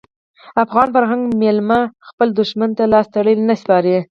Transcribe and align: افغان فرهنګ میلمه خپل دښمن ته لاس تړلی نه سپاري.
افغان 0.63 0.87
فرهنګ 0.95 1.23
میلمه 1.41 1.79
خپل 2.07 2.27
دښمن 2.39 2.69
ته 2.77 2.83
لاس 2.93 3.05
تړلی 3.13 3.43
نه 3.49 3.55
سپاري. 3.61 3.97